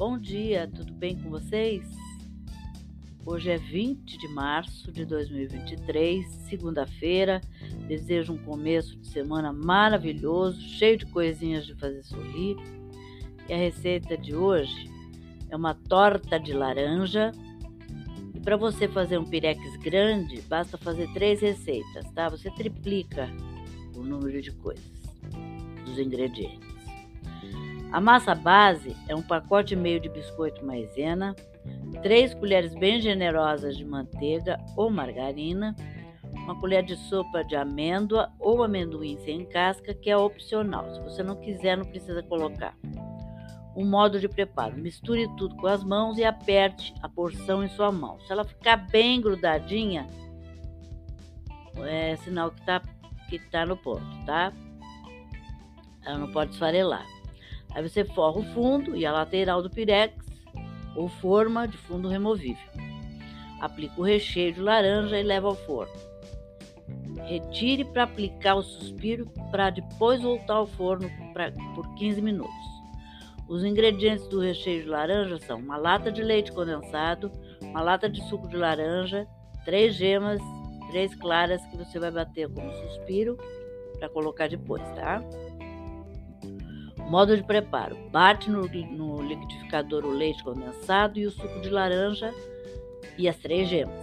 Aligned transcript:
Bom 0.00 0.16
dia, 0.18 0.66
tudo 0.66 0.94
bem 0.94 1.14
com 1.14 1.28
vocês? 1.28 1.86
Hoje 3.26 3.50
é 3.50 3.58
20 3.58 4.16
de 4.16 4.28
março 4.28 4.90
de 4.90 5.04
2023, 5.04 6.26
segunda-feira. 6.48 7.38
Desejo 7.86 8.32
um 8.32 8.38
começo 8.38 8.96
de 8.96 9.08
semana 9.08 9.52
maravilhoso, 9.52 10.58
cheio 10.58 10.96
de 10.96 11.04
coisinhas 11.04 11.66
de 11.66 11.74
fazer 11.74 12.02
sorrir. 12.02 12.56
E 13.46 13.52
a 13.52 13.58
receita 13.58 14.16
de 14.16 14.34
hoje 14.34 14.90
é 15.50 15.54
uma 15.54 15.74
torta 15.74 16.40
de 16.40 16.54
laranja. 16.54 17.30
E 18.34 18.40
para 18.40 18.56
você 18.56 18.88
fazer 18.88 19.18
um 19.18 19.26
pirex 19.26 19.60
grande, 19.82 20.40
basta 20.48 20.78
fazer 20.78 21.12
três 21.12 21.42
receitas, 21.42 22.10
tá? 22.12 22.30
Você 22.30 22.50
triplica 22.52 23.28
o 23.94 24.02
número 24.02 24.40
de 24.40 24.50
coisas, 24.50 24.82
dos 25.84 25.98
ingredientes. 25.98 26.79
A 27.92 28.00
massa 28.00 28.36
base 28.36 28.96
é 29.08 29.16
um 29.16 29.22
pacote 29.22 29.74
e 29.74 29.76
meio 29.76 29.98
de 29.98 30.08
biscoito 30.08 30.64
maisena, 30.64 31.34
3 32.02 32.34
colheres 32.34 32.72
bem 32.74 33.00
generosas 33.00 33.76
de 33.76 33.84
manteiga 33.84 34.58
ou 34.76 34.88
margarina, 34.90 35.74
uma 36.32 36.58
colher 36.60 36.84
de 36.84 36.96
sopa 36.96 37.42
de 37.42 37.56
amêndoa 37.56 38.30
ou 38.38 38.62
amendoim 38.62 39.18
sem 39.24 39.44
casca, 39.44 39.92
que 39.92 40.08
é 40.08 40.16
opcional. 40.16 40.88
Se 40.94 41.00
você 41.00 41.22
não 41.22 41.34
quiser, 41.34 41.76
não 41.76 41.84
precisa 41.84 42.22
colocar. 42.22 42.76
O 43.74 43.84
modo 43.84 44.20
de 44.20 44.28
preparo: 44.28 44.76
misture 44.78 45.28
tudo 45.36 45.56
com 45.56 45.66
as 45.66 45.82
mãos 45.82 46.16
e 46.16 46.24
aperte 46.24 46.94
a 47.02 47.08
porção 47.08 47.64
em 47.64 47.68
sua 47.68 47.90
mão. 47.90 48.20
Se 48.20 48.32
ela 48.32 48.44
ficar 48.44 48.76
bem 48.76 49.20
grudadinha, 49.20 50.06
é 51.78 52.14
sinal 52.16 52.52
que 52.52 52.60
está 52.60 52.80
que 53.28 53.38
tá 53.50 53.66
no 53.66 53.76
ponto, 53.76 54.04
tá? 54.26 54.52
Ela 56.04 56.18
não 56.18 56.32
pode 56.32 56.52
esfarelar. 56.52 57.04
Aí 57.74 57.88
você 57.88 58.04
forra 58.04 58.40
o 58.40 58.54
fundo 58.54 58.96
e 58.96 59.06
a 59.06 59.12
lateral 59.12 59.62
do 59.62 59.70
pirex 59.70 60.14
ou 60.96 61.08
forma 61.08 61.66
de 61.66 61.76
fundo 61.76 62.08
removível. 62.08 62.68
Aplica 63.60 64.00
o 64.00 64.04
recheio 64.04 64.52
de 64.52 64.60
laranja 64.60 65.18
e 65.18 65.22
leva 65.22 65.48
ao 65.48 65.54
forno. 65.54 65.92
Retire 67.26 67.84
para 67.84 68.04
aplicar 68.04 68.56
o 68.56 68.62
suspiro 68.62 69.26
para 69.50 69.70
depois 69.70 70.22
voltar 70.22 70.54
ao 70.54 70.66
forno 70.66 71.08
pra, 71.32 71.52
por 71.74 71.94
15 71.94 72.20
minutos. 72.20 72.70
Os 73.48 73.64
ingredientes 73.64 74.26
do 74.28 74.40
recheio 74.40 74.82
de 74.82 74.88
laranja 74.88 75.38
são 75.38 75.58
uma 75.58 75.76
lata 75.76 76.10
de 76.10 76.22
leite 76.22 76.52
condensado, 76.52 77.30
uma 77.60 77.82
lata 77.82 78.08
de 78.08 78.22
suco 78.28 78.48
de 78.48 78.56
laranja, 78.56 79.26
três 79.64 79.94
gemas, 79.94 80.40
três 80.90 81.14
claras 81.16 81.64
que 81.66 81.76
você 81.76 81.98
vai 81.98 82.10
bater 82.10 82.48
como 82.48 82.72
suspiro 82.72 83.36
para 83.98 84.08
colocar 84.08 84.48
depois, 84.48 84.82
tá? 84.94 85.22
Modo 87.10 87.36
de 87.36 87.42
preparo: 87.42 87.96
bate 88.12 88.48
no, 88.48 88.68
no 88.68 89.20
liquidificador 89.20 90.04
o 90.04 90.12
leite 90.12 90.44
condensado 90.44 91.18
e 91.18 91.26
o 91.26 91.30
suco 91.32 91.60
de 91.60 91.68
laranja 91.68 92.32
e 93.18 93.28
as 93.28 93.36
três 93.36 93.68
gemas. 93.68 94.00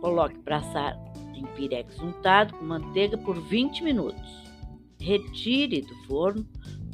Coloque 0.00 0.38
para 0.38 0.56
assar 0.56 0.98
em 1.34 1.44
pirex 1.54 2.00
untado 2.00 2.54
com 2.54 2.64
manteiga 2.64 3.18
por 3.18 3.38
20 3.38 3.84
minutos. 3.84 4.42
Retire 4.98 5.82
do 5.82 5.94
forno, 6.06 6.48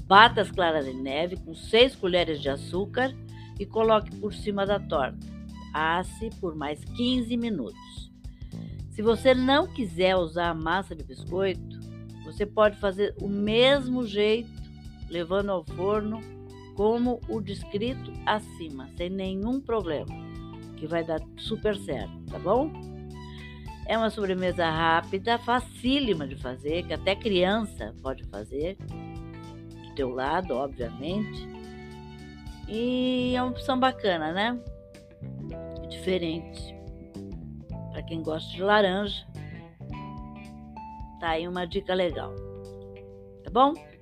bata 0.05 0.41
as 0.41 0.51
claras 0.51 0.85
de 0.85 0.95
neve 0.95 1.37
com 1.37 1.55
6 1.55 1.95
colheres 1.95 2.43
de 2.43 2.49
açúcar 2.49 3.15
e 3.57 3.65
coloque 3.65 4.11
por 4.17 4.35
cima 4.35 4.67
da 4.67 4.81
torta. 4.81 5.25
Asse 5.73 6.29
por 6.41 6.57
mais 6.57 6.83
15 6.83 7.37
minutos. 7.37 8.11
Se 8.91 9.01
você 9.01 9.33
não 9.33 9.69
quiser 9.69 10.17
usar 10.17 10.49
a 10.49 10.55
massa 10.55 10.97
de 10.97 11.05
biscoito, 11.05 11.79
você 12.25 12.45
pode 12.45 12.77
fazer 12.79 13.15
o 13.23 13.29
mesmo 13.29 14.05
jeito 14.05 14.58
levando 15.09 15.51
ao 15.51 15.65
forno 15.65 16.21
como 16.75 17.21
o 17.29 17.41
descrito 17.41 18.13
acima, 18.25 18.89
sem 18.97 19.11
nenhum 19.11 19.61
problema, 19.61 20.15
que 20.77 20.87
vai 20.87 21.05
dar 21.05 21.21
super 21.37 21.77
certo, 21.77 22.13
tá 22.31 22.39
bom? 22.39 22.71
É 23.87 23.97
uma 23.97 24.11
sobremesa 24.11 24.69
rápida, 24.69 25.39
facílima 25.39 26.27
de 26.27 26.37
fazer, 26.37 26.85
que 26.85 26.93
até 26.93 27.17
criança 27.17 27.95
pode 28.03 28.23
fazer, 28.25 28.77
do 28.77 29.95
teu 29.97 30.11
lado, 30.11 30.55
obviamente. 30.55 31.49
E 32.69 33.35
é 33.35 33.43
uma 33.43 33.51
opção 33.51 33.81
bacana, 33.81 34.31
né? 34.31 34.61
Diferente. 35.89 36.77
Para 37.91 38.03
quem 38.03 38.23
gosta 38.23 38.49
de 38.55 38.63
laranja, 38.63 39.27
tá 41.19 41.31
aí 41.31 41.49
uma 41.49 41.67
dica 41.67 41.95
legal. 41.95 42.33
Tá 43.43 43.51
bom? 43.51 43.73